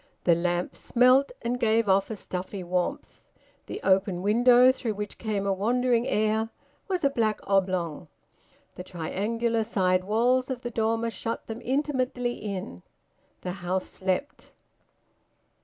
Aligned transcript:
The 0.23 0.33
lamp 0.33 0.75
smelt, 0.75 1.31
and 1.43 1.59
gave 1.59 1.87
off 1.87 2.09
a 2.09 2.15
stuffy 2.15 2.63
warmth; 2.63 3.27
the 3.67 3.79
open 3.83 4.23
window, 4.23 4.71
through 4.71 4.95
which 4.95 5.19
came 5.19 5.45
a 5.45 5.53
wandering 5.53 6.07
air, 6.07 6.49
was 6.87 7.03
a 7.03 7.09
black 7.11 7.39
oblong; 7.43 8.07
the 8.73 8.83
triangular 8.83 9.63
side 9.63 10.03
walls 10.03 10.49
of 10.49 10.61
the 10.61 10.71
dormer 10.71 11.11
shut 11.11 11.45
them 11.45 11.61
intimately 11.63 12.33
in; 12.33 12.81
the 13.41 13.51
house 13.61 13.85
slept. 13.85 14.49